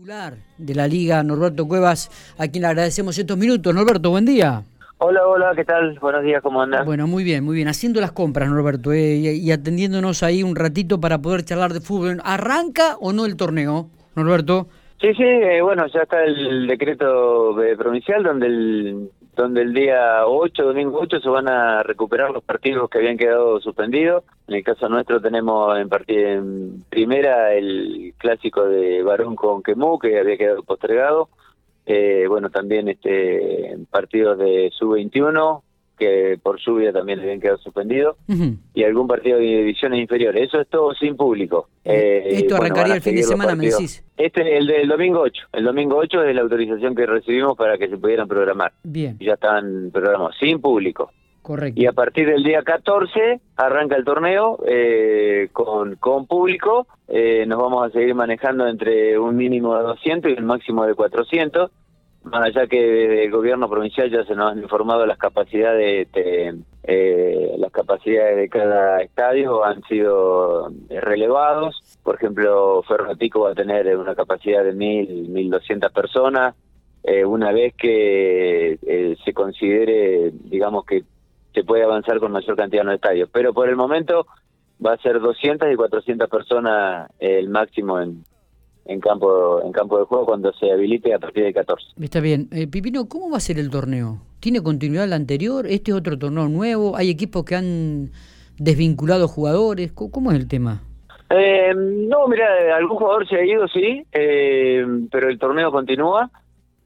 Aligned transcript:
titular 0.00 0.32
de 0.56 0.74
la 0.74 0.88
Liga, 0.88 1.22
Norberto 1.22 1.68
Cuevas, 1.68 2.08
a 2.38 2.48
quien 2.48 2.62
le 2.62 2.68
agradecemos 2.68 3.18
estos 3.18 3.36
minutos. 3.36 3.74
Norberto, 3.74 4.08
buen 4.08 4.24
día. 4.24 4.62
Hola, 4.96 5.26
hola, 5.26 5.52
¿qué 5.54 5.64
tal? 5.64 5.98
Buenos 5.98 6.22
días, 6.22 6.42
¿cómo 6.42 6.62
andas? 6.62 6.86
Bueno, 6.86 7.06
muy 7.06 7.22
bien, 7.22 7.44
muy 7.44 7.56
bien. 7.56 7.68
Haciendo 7.68 8.00
las 8.00 8.12
compras, 8.12 8.48
Norberto, 8.48 8.94
eh, 8.94 9.16
y, 9.16 9.52
atendiéndonos 9.52 10.22
ahí 10.22 10.42
un 10.42 10.56
ratito 10.56 11.00
para 11.00 11.18
poder 11.18 11.44
charlar 11.44 11.74
de 11.74 11.82
fútbol. 11.82 12.18
¿Arranca 12.24 12.96
o 12.98 13.12
no 13.12 13.26
el 13.26 13.36
torneo, 13.36 13.90
Norberto? 14.16 14.68
Sí, 15.02 15.12
sí, 15.14 15.22
eh, 15.22 15.60
bueno, 15.60 15.86
ya 15.88 16.00
está 16.00 16.24
el 16.24 16.66
decreto 16.66 17.62
eh, 17.62 17.76
provincial 17.76 18.22
donde 18.22 18.46
el, 18.46 19.10
donde 19.36 19.60
el 19.60 19.74
día 19.74 20.26
8, 20.26 20.62
domingo 20.62 20.98
8, 21.00 21.20
se 21.20 21.28
van 21.28 21.48
a 21.48 21.82
recuperar 21.82 22.30
los 22.30 22.42
partidos 22.42 22.88
que 22.88 22.98
habían 22.98 23.18
quedado 23.18 23.60
suspendidos. 23.60 24.24
En 24.48 24.54
el 24.54 24.64
caso 24.64 24.88
nuestro 24.88 25.20
tenemos 25.20 25.78
en, 25.78 25.88
en 26.08 26.84
primera 26.88 27.52
el 27.52 28.09
clásico 28.20 28.64
de 28.64 29.02
Barón 29.02 29.34
con 29.34 29.62
Quemú, 29.62 29.98
que 29.98 30.18
había 30.18 30.36
quedado 30.36 30.62
postergado. 30.62 31.28
Eh, 31.86 32.26
bueno, 32.28 32.50
también 32.50 32.88
este 32.88 33.76
partidos 33.90 34.38
de 34.38 34.70
sub-21, 34.78 35.62
que 35.98 36.38
por 36.42 36.58
lluvia 36.60 36.92
también 36.92 37.20
habían 37.20 37.40
quedado 37.40 37.58
suspendidos, 37.58 38.16
y 38.74 38.84
algún 38.84 39.08
partido 39.08 39.38
de 39.38 39.44
divisiones 39.44 40.00
inferiores. 40.00 40.48
Eso 40.48 40.60
es 40.60 40.68
todo 40.68 40.94
sin 40.94 41.16
público. 41.16 41.68
Eh, 41.84 42.22
eh 42.24 42.36
¿Esto 42.36 42.56
arrancaría 42.56 42.94
el 42.94 43.02
fin 43.02 43.16
de 43.16 43.22
semana, 43.22 43.54
me 43.54 43.66
decís? 43.66 44.04
Este 44.16 44.56
el 44.56 44.66
del 44.66 44.88
domingo 44.88 45.20
8. 45.20 45.48
El 45.52 45.64
domingo 45.64 45.96
8 45.96 46.24
es 46.24 46.34
la 46.34 46.42
autorización 46.42 46.94
que 46.94 47.06
recibimos 47.06 47.56
para 47.56 47.76
que 47.76 47.88
se 47.88 47.98
pudieran 47.98 48.28
programar. 48.28 48.72
Bien. 48.82 49.16
ya 49.18 49.34
están 49.34 49.90
programados, 49.92 50.36
sin 50.38 50.60
público. 50.60 51.12
Correcto. 51.42 51.80
Y 51.80 51.86
a 51.86 51.92
partir 51.92 52.28
del 52.28 52.42
día 52.42 52.62
14 52.62 53.40
arranca 53.56 53.96
el 53.96 54.04
torneo 54.04 54.58
eh, 54.66 55.48
con, 55.52 55.96
con 55.96 56.26
público. 56.26 56.86
Eh, 57.08 57.44
nos 57.46 57.58
vamos 57.58 57.86
a 57.86 57.90
seguir 57.90 58.14
manejando 58.14 58.68
entre 58.68 59.18
un 59.18 59.36
mínimo 59.36 59.76
de 59.76 59.82
200 59.82 60.30
y 60.30 60.34
un 60.34 60.46
máximo 60.46 60.84
de 60.84 60.94
400 60.94 61.70
más 62.22 62.42
allá 62.42 62.66
que 62.66 62.80
desde 62.80 63.24
el 63.24 63.30
gobierno 63.30 63.68
provincial 63.68 64.10
ya 64.10 64.24
se 64.24 64.34
nos 64.34 64.52
han 64.52 64.58
informado 64.58 65.06
las 65.06 65.16
capacidades 65.16 66.10
de, 66.12 66.58
eh, 66.82 67.54
las 67.58 67.72
capacidades 67.72 68.36
de 68.36 68.48
cada 68.48 69.00
estadio 69.00 69.64
han 69.64 69.82
sido 69.84 70.70
relevados 70.88 71.80
por 72.02 72.16
ejemplo 72.16 72.82
Ferrotico 72.82 73.40
va 73.40 73.52
a 73.52 73.54
tener 73.54 73.96
una 73.96 74.14
capacidad 74.14 74.62
de 74.62 74.74
mil 74.74 75.28
mil 75.28 75.48
doscientas 75.48 75.92
personas 75.92 76.54
eh, 77.02 77.24
una 77.24 77.52
vez 77.52 77.74
que 77.74 78.78
eh, 78.82 79.16
se 79.24 79.32
considere 79.32 80.30
digamos 80.44 80.84
que 80.84 81.04
se 81.54 81.64
puede 81.64 81.84
avanzar 81.84 82.18
con 82.20 82.32
mayor 82.32 82.56
cantidad 82.56 82.82
en 82.82 82.86
los 82.88 82.96
estadios 82.96 83.28
pero 83.32 83.52
por 83.52 83.68
el 83.68 83.76
momento 83.76 84.26
va 84.84 84.94
a 84.94 84.98
ser 84.98 85.20
200 85.20 85.72
y 85.72 85.76
400 85.76 86.28
personas 86.28 87.10
el 87.18 87.48
máximo 87.48 88.00
en, 88.00 88.24
en 88.86 89.00
campo 89.00 89.62
en 89.62 89.72
campo 89.72 89.98
de 89.98 90.04
juego 90.04 90.26
cuando 90.26 90.52
se 90.52 90.70
habilite 90.70 91.14
a 91.14 91.18
partir 91.18 91.44
del 91.44 91.54
14. 91.54 91.86
Está 92.00 92.20
bien. 92.20 92.48
Eh, 92.52 92.66
Pipino, 92.66 93.08
¿cómo 93.08 93.30
va 93.30 93.36
a 93.36 93.40
ser 93.40 93.58
el 93.58 93.70
torneo? 93.70 94.22
¿Tiene 94.40 94.62
continuidad 94.62 95.04
el 95.04 95.12
anterior? 95.12 95.66
¿Este 95.66 95.90
es 95.90 95.96
otro 95.96 96.18
torneo 96.18 96.48
nuevo? 96.48 96.96
¿Hay 96.96 97.10
equipos 97.10 97.44
que 97.44 97.56
han 97.56 98.10
desvinculado 98.58 99.28
jugadores? 99.28 99.92
¿Cómo, 99.92 100.32
es 100.32 100.38
el 100.38 100.48
tema? 100.48 100.82
Eh, 101.28 101.72
no, 101.74 102.26
mira, 102.26 102.76
algún 102.76 102.96
jugador 102.96 103.28
se 103.28 103.36
ha 103.36 103.44
ido, 103.44 103.68
sí, 103.68 104.04
eh, 104.12 104.84
pero 105.10 105.28
el 105.28 105.38
torneo 105.38 105.70
continúa. 105.70 106.30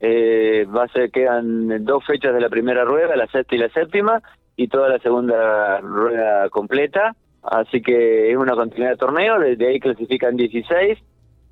Eh, 0.01 0.67
va 0.67 0.85
a 0.85 0.89
ser, 0.89 1.11
quedan 1.11 1.85
dos 1.85 2.05
fechas 2.05 2.35
de 2.35 2.41
la 2.41 2.51
primera 2.51 2.85
rueda, 2.85 3.17
la 3.17 3.27
sexta 3.29 3.55
y 3.55 3.59
la 3.59 3.71
séptima, 3.71 4.21
y 4.57 4.69
toda 4.69 4.89
la 4.89 4.99
segunda 4.99 5.81
rueda 5.81 6.49
completa. 6.51 7.15
Así 7.43 7.83
que 7.83 8.31
es 8.31 8.37
una 8.37 8.55
continuidad 8.55 8.93
de 8.93 8.97
torneo, 8.97 9.39
desde 9.39 9.69
ahí 9.69 9.81
clasifican 9.81 10.37
16 10.37 10.99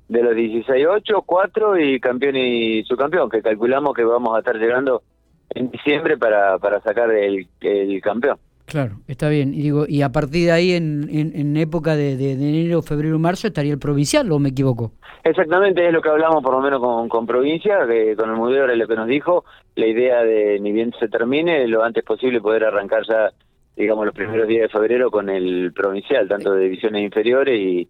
de 0.07 0.23
los 0.23 0.33
16-8, 0.33 1.23
4 1.25 1.79
y 1.79 1.99
campeón 1.99 2.35
y 2.35 2.83
subcampeón, 2.83 3.29
que 3.29 3.41
calculamos 3.41 3.93
que 3.93 4.03
vamos 4.03 4.35
a 4.35 4.39
estar 4.39 4.55
llegando 4.55 5.03
en 5.49 5.69
diciembre 5.69 6.17
para, 6.17 6.57
para 6.57 6.81
sacar 6.81 7.11
el, 7.11 7.47
el 7.61 8.01
campeón. 8.01 8.37
Claro, 8.65 8.95
está 9.07 9.29
bien. 9.29 9.53
Y 9.53 9.61
digo, 9.61 9.85
y 9.87 10.01
a 10.01 10.11
partir 10.11 10.45
de 10.45 10.51
ahí, 10.51 10.71
en, 10.71 11.09
en, 11.11 11.57
época 11.57 11.95
de, 11.95 12.15
de, 12.15 12.31
enero, 12.31 12.81
febrero, 12.81 13.19
marzo, 13.19 13.47
estaría 13.47 13.73
el 13.73 13.79
provincial, 13.79 14.31
¿o 14.31 14.39
me 14.39 14.49
equivoco? 14.49 14.93
Exactamente, 15.23 15.85
es 15.85 15.93
lo 15.93 16.01
que 16.01 16.09
hablamos 16.09 16.43
por 16.43 16.53
lo 16.53 16.61
menos 16.61 16.79
con, 16.79 17.09
con 17.09 17.25
provincia, 17.25 17.85
que 17.87 18.15
con 18.15 18.29
el 18.29 18.35
Mudeo 18.35 18.67
lo 18.67 18.87
que 18.87 18.95
nos 18.95 19.07
dijo, 19.07 19.45
la 19.75 19.85
idea 19.85 20.23
de, 20.23 20.59
ni 20.59 20.71
bien 20.71 20.93
se 20.99 21.07
termine, 21.07 21.67
lo 21.67 21.83
antes 21.83 22.03
posible 22.03 22.41
poder 22.41 22.63
arrancar 22.65 23.03
ya, 23.07 23.31
digamos, 23.75 24.05
los 24.05 24.15
primeros 24.15 24.47
días 24.47 24.63
de 24.63 24.69
febrero 24.69 25.11
con 25.11 25.29
el 25.29 25.71
provincial, 25.73 26.27
tanto 26.27 26.53
de 26.53 26.63
divisiones 26.63 27.03
inferiores 27.03 27.59
y, 27.59 27.87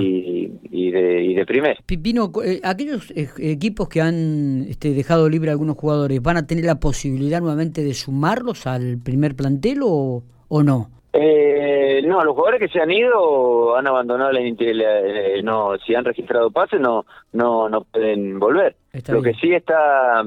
y, 0.00 0.52
y, 0.70 0.90
de, 0.90 1.22
y 1.22 1.34
de 1.34 1.46
primer. 1.46 1.78
Pipino, 1.86 2.30
eh, 2.44 2.60
aquellos 2.64 3.12
equipos 3.16 3.88
que 3.88 4.00
han 4.00 4.66
este, 4.68 4.92
dejado 4.92 5.28
libre 5.28 5.50
a 5.50 5.52
algunos 5.52 5.76
jugadores, 5.76 6.20
¿van 6.22 6.36
a 6.36 6.46
tener 6.46 6.64
la 6.64 6.80
posibilidad 6.80 7.40
nuevamente 7.40 7.82
de 7.82 7.94
sumarlos 7.94 8.66
al 8.66 8.98
primer 8.98 9.34
plantel 9.34 9.80
o, 9.82 10.22
o 10.48 10.62
no? 10.62 10.90
Eh, 11.12 12.02
no, 12.06 12.22
los 12.22 12.34
jugadores 12.34 12.60
que 12.60 12.68
se 12.68 12.80
han 12.80 12.90
ido 12.90 13.76
han 13.76 13.86
abandonado 13.86 14.30
la, 14.30 14.40
eh, 14.40 15.42
no, 15.42 15.78
si 15.84 15.94
han 15.94 16.04
registrado 16.04 16.50
pases 16.50 16.80
no 16.80 17.06
no 17.32 17.68
no 17.68 17.82
pueden 17.84 18.38
volver. 18.38 18.76
Lo 19.08 19.22
que 19.22 19.32
sí 19.34 19.52
está 19.54 20.22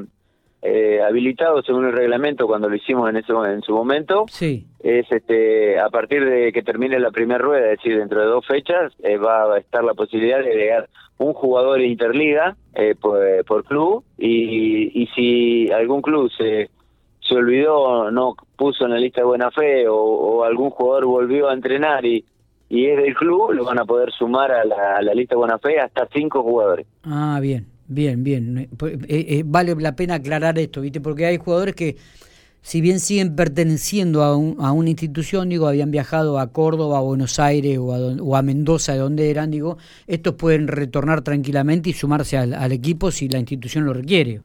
eh, 0.61 1.01
habilitado 1.01 1.63
según 1.63 1.87
el 1.87 1.93
reglamento 1.93 2.45
cuando 2.45 2.69
lo 2.69 2.75
hicimos 2.75 3.09
en 3.09 3.17
ese 3.17 3.33
en 3.33 3.61
su 3.61 3.73
momento. 3.73 4.25
Sí. 4.29 4.67
es 4.79 5.11
este 5.11 5.79
a 5.79 5.89
partir 5.89 6.23
de 6.23 6.51
que 6.51 6.61
termine 6.61 6.99
la 6.99 7.09
primera 7.09 7.39
rueda 7.39 7.71
es 7.71 7.79
decir 7.79 7.97
dentro 7.97 8.19
de 8.19 8.27
dos 8.27 8.45
fechas 8.45 8.93
eh, 9.03 9.17
va 9.17 9.55
a 9.55 9.57
estar 9.57 9.83
la 9.83 9.95
posibilidad 9.95 10.39
de 10.39 10.49
agregar 10.49 10.89
un 11.17 11.33
jugador 11.33 11.81
interliga 11.81 12.55
eh, 12.75 12.95
por, 12.95 13.63
club. 13.65 14.03
Y, 14.17 15.01
y 15.01 15.07
si 15.15 15.71
algún 15.71 16.01
club 16.01 16.29
se 16.37 16.69
se 17.21 17.35
olvidó 17.35 18.11
no 18.11 18.35
puso 18.55 18.85
en 18.85 18.91
la 18.91 18.97
lista 18.97 19.21
de 19.21 19.25
buena 19.25 19.51
fe 19.51 19.85
o, 19.87 20.43
algún 20.43 20.69
jugador 20.69 21.05
volvió 21.05 21.49
a 21.49 21.53
entrenar 21.53 22.05
y 22.05 22.25
y 22.69 22.85
es 22.85 22.97
del 22.97 23.15
club 23.15 23.51
lo 23.51 23.65
van 23.65 23.79
a 23.79 23.85
poder 23.85 24.11
sumar 24.11 24.51
a 24.51 24.63
la, 24.63 24.97
a 24.97 25.01
la 25.01 25.13
lista 25.13 25.35
de 25.35 25.39
buena 25.39 25.59
fe 25.59 25.79
hasta 25.79 26.07
cinco 26.13 26.43
jugadores. 26.43 26.85
Ah 27.03 27.39
bien 27.41 27.65
Bien, 27.91 28.23
bien. 28.23 28.57
Eh, 28.57 28.69
pues, 28.77 28.93
eh, 29.09 29.25
eh, 29.27 29.43
vale 29.45 29.75
la 29.75 29.97
pena 29.97 30.15
aclarar 30.15 30.57
esto, 30.57 30.79
¿viste? 30.79 31.01
Porque 31.01 31.25
hay 31.25 31.35
jugadores 31.35 31.75
que, 31.75 31.97
si 32.61 32.79
bien 32.79 33.01
siguen 33.01 33.35
perteneciendo 33.35 34.23
a, 34.23 34.29
a 34.29 34.71
una 34.71 34.89
institución, 34.89 35.49
digo, 35.49 35.67
habían 35.67 35.91
viajado 35.91 36.39
a 36.39 36.53
Córdoba, 36.53 36.99
a 36.99 37.01
Buenos 37.01 37.37
Aires 37.37 37.77
o 37.79 37.93
a, 37.93 37.97
o 37.97 38.37
a 38.37 38.41
Mendoza, 38.43 38.93
de 38.93 38.99
donde 38.99 39.29
eran, 39.29 39.51
digo, 39.51 39.77
estos 40.07 40.35
pueden 40.35 40.69
retornar 40.69 41.21
tranquilamente 41.21 41.89
y 41.89 41.93
sumarse 41.93 42.37
al, 42.37 42.71
equipo 42.71 43.11
si 43.11 43.27
la 43.27 43.39
institución 43.39 43.83
lo 43.83 43.91
requiere. 43.91 44.39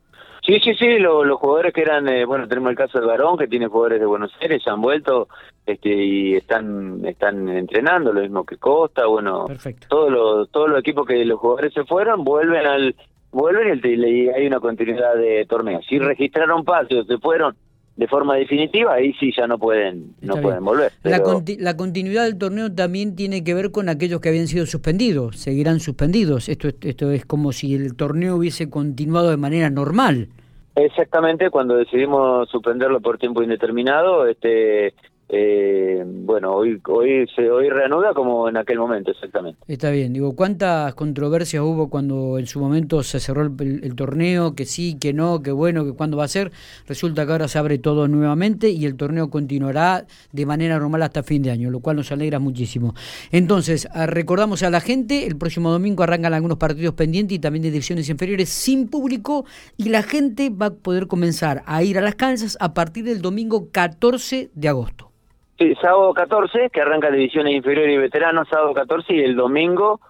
Sí, 0.44 0.58
sí, 0.58 0.74
sí, 0.74 0.98
los 0.98 1.38
jugadores 1.38 1.72
que 1.72 1.82
eran, 1.82 2.06
bueno, 2.26 2.48
tenemos 2.48 2.70
el 2.70 2.76
caso 2.76 2.98
de 2.98 3.06
Barón, 3.06 3.38
que 3.38 3.46
tiene 3.46 3.68
jugadores 3.68 4.00
de 4.00 4.06
Buenos 4.06 4.32
Aires, 4.40 4.62
han 4.66 4.80
vuelto 4.80 5.28
este, 5.64 5.88
y 5.88 6.34
están 6.34 7.04
están 7.04 7.48
entrenando, 7.48 8.12
lo 8.12 8.22
mismo 8.22 8.44
que 8.44 8.56
Costa, 8.56 9.06
bueno, 9.06 9.46
todos 9.88 10.10
los 10.10 10.50
todos 10.50 10.68
los 10.68 10.80
equipos 10.80 11.06
que 11.06 11.24
los 11.24 11.38
jugadores 11.40 11.74
se 11.74 11.84
fueron 11.84 12.22
vuelven 12.22 12.64
al, 12.64 12.94
vuelven 13.36 13.80
y 13.84 14.28
hay 14.28 14.46
una 14.46 14.60
continuidad 14.60 15.14
de 15.14 15.44
torneo. 15.46 15.80
Si 15.88 15.98
registraron 15.98 16.64
pasos, 16.64 17.06
se 17.06 17.18
fueron 17.18 17.54
de 17.96 18.06
forma 18.08 18.36
definitiva, 18.36 18.94
ahí 18.94 19.14
sí 19.14 19.32
ya 19.34 19.46
no 19.46 19.58
pueden 19.58 20.14
no 20.20 20.36
pueden 20.36 20.64
volver. 20.64 20.92
La, 21.02 21.22
la, 21.58 21.76
continuidad 21.76 22.24
del 22.24 22.36
torneo 22.36 22.72
también 22.72 23.16
tiene 23.16 23.42
que 23.42 23.54
ver 23.54 23.70
con 23.70 23.88
aquellos 23.88 24.20
que 24.20 24.28
habían 24.28 24.48
sido 24.48 24.66
suspendidos, 24.66 25.38
seguirán 25.38 25.80
suspendidos. 25.80 26.48
Esto, 26.48 26.68
esto 26.68 27.10
es 27.10 27.24
como 27.24 27.52
si 27.52 27.74
el 27.74 27.96
torneo 27.96 28.36
hubiese 28.36 28.68
continuado 28.68 29.30
de 29.30 29.38
manera 29.38 29.70
normal. 29.70 30.28
Exactamente, 30.74 31.48
cuando 31.48 31.76
decidimos 31.76 32.50
suspenderlo 32.50 33.00
por 33.00 33.16
tiempo 33.16 33.42
indeterminado, 33.42 34.26
este 34.26 34.92
eh, 35.28 36.04
bueno, 36.06 36.54
hoy 36.54 36.80
hoy 36.86 37.26
se 37.34 37.50
hoy 37.50 37.68
reanuda 37.68 38.14
como 38.14 38.48
en 38.48 38.56
aquel 38.56 38.78
momento, 38.78 39.10
exactamente. 39.10 39.58
Está 39.66 39.90
bien, 39.90 40.12
digo, 40.12 40.36
¿cuántas 40.36 40.94
controversias 40.94 41.64
hubo 41.64 41.90
cuando 41.90 42.38
en 42.38 42.46
su 42.46 42.60
momento 42.60 43.02
se 43.02 43.18
cerró 43.18 43.42
el, 43.42 43.94
torneo? 43.96 44.54
Que 44.54 44.64
sí, 44.66 44.96
que 45.00 45.12
no, 45.12 45.42
que 45.42 45.50
bueno, 45.50 45.84
que 45.84 45.94
cuándo 45.94 46.16
va 46.16 46.24
a 46.24 46.28
ser. 46.28 46.52
Resulta 46.86 47.26
que 47.26 47.32
ahora 47.32 47.48
se 47.48 47.58
abre 47.58 47.78
todo 47.78 48.06
nuevamente 48.06 48.70
y 48.70 48.86
el 48.86 48.96
torneo 48.96 49.28
continuará 49.28 50.06
de 50.30 50.46
manera 50.46 50.78
normal 50.78 51.02
hasta 51.02 51.24
fin 51.24 51.42
de 51.42 51.50
año, 51.50 51.70
lo 51.70 51.80
cual 51.80 51.96
nos 51.96 52.12
alegra 52.12 52.38
muchísimo. 52.38 52.94
Entonces, 53.32 53.88
ah, 53.92 54.06
recordamos 54.06 54.62
a 54.62 54.70
la 54.70 54.80
gente, 54.80 55.26
el 55.26 55.36
próximo 55.36 55.70
domingo 55.72 56.04
arrancan 56.04 56.34
algunos 56.34 56.58
partidos 56.58 56.94
pendientes 56.94 57.36
y 57.36 57.40
también 57.40 57.64
de 57.64 57.72
divisiones 57.72 58.08
inferiores 58.08 58.48
sin 58.48 58.88
público 58.88 59.44
y 59.76 59.88
la 59.88 60.04
gente 60.04 60.50
va 60.50 60.66
a 60.66 60.74
poder 60.74 61.08
comenzar 61.08 61.64
a 61.66 61.82
ir 61.82 61.98
a 61.98 62.00
las 62.00 62.14
canchas 62.14 62.56
a 62.60 62.74
partir 62.74 63.04
del 63.04 63.20
domingo 63.20 63.70
14 63.72 64.50
de 64.54 64.68
agosto. 64.68 65.15
Sí, 65.58 65.74
sábado 65.80 66.12
14, 66.12 66.70
que 66.70 66.80
arranca 66.80 67.10
divisiones 67.10 67.54
inferiores 67.54 67.94
y 67.94 67.98
veteranos, 67.98 68.46
sábado 68.48 68.74
14, 68.74 69.14
y 69.14 69.20
el 69.20 69.36
domingo 69.36 70.00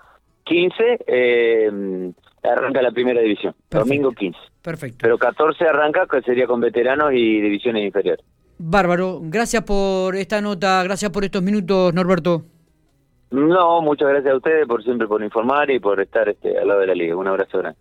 15 0.45 1.05
eh, 1.07 2.13
arranca 2.43 2.83
la 2.83 2.91
primera 2.91 3.21
división. 3.21 3.55
Domingo 3.71 4.11
15. 4.11 4.39
Perfecto. 4.63 4.99
Pero 5.03 5.19
14 5.19 5.65
arranca, 5.65 6.07
que 6.11 6.23
sería 6.23 6.47
con 6.47 6.61
veteranos 6.61 7.13
y 7.13 7.41
divisiones 7.41 7.85
inferiores. 7.85 8.25
Bárbaro, 8.59 9.21
gracias 9.23 9.63
por 9.65 10.17
esta 10.17 10.41
nota, 10.41 10.83
gracias 10.83 11.11
por 11.11 11.25
estos 11.25 11.43
minutos, 11.43 11.93
Norberto. 11.93 12.43
No, 13.31 13.83
muchas 13.83 14.09
gracias 14.09 14.33
a 14.33 14.37
ustedes 14.37 14.67
por 14.67 14.83
siempre 14.83 15.07
por 15.07 15.23
informar 15.23 15.71
y 15.71 15.79
por 15.81 16.01
estar 16.01 16.29
este, 16.29 16.59
al 16.59 16.69
lado 16.69 16.81
de 16.81 16.87
la 16.87 16.95
liga. 16.95 17.17
Un 17.17 17.27
abrazo 17.27 17.59
grande. 17.59 17.75